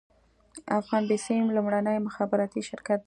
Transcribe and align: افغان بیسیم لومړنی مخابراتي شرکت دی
افغان 0.79 1.03
بیسیم 1.09 1.43
لومړنی 1.55 1.97
مخابراتي 2.07 2.61
شرکت 2.69 2.97
دی 2.97 2.99